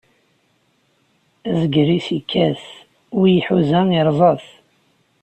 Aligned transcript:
Azger-is 1.61 2.07
ikkat, 2.17 2.63
wi 3.19 3.29
iḥuza 3.39 3.81
iṛẓa-t. 3.99 4.45